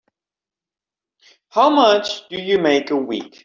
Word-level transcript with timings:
How 1.49 1.69
much 1.69 2.27
do 2.29 2.41
you 2.41 2.57
make 2.57 2.89
a 2.89 2.95
week? 2.95 3.37